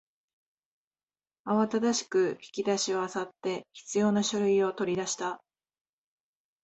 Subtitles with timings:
[1.43, 5.43] 慌ただしく引き出しを漁って必要な書類を取り出した